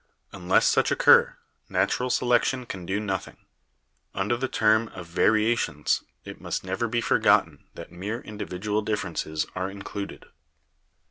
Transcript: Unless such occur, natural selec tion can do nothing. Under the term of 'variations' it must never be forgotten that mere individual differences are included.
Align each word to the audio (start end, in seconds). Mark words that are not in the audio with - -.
Unless 0.31 0.65
such 0.65 0.89
occur, 0.89 1.37
natural 1.69 2.09
selec 2.09 2.43
tion 2.45 2.65
can 2.65 2.87
do 2.87 2.99
nothing. 2.99 3.37
Under 4.15 4.35
the 4.35 4.47
term 4.47 4.87
of 4.95 5.05
'variations' 5.05 6.01
it 6.25 6.41
must 6.41 6.63
never 6.63 6.87
be 6.87 7.01
forgotten 7.01 7.67
that 7.75 7.91
mere 7.91 8.19
individual 8.19 8.81
differences 8.81 9.45
are 9.55 9.69
included. 9.69 10.25